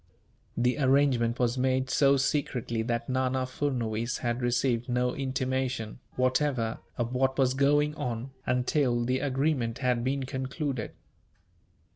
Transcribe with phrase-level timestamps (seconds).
[0.57, 7.13] The arrangement was made so secretly that Nana Furnuwees had received no intimation, whatever, of
[7.13, 10.93] what was going on, until the agreement had been concluded.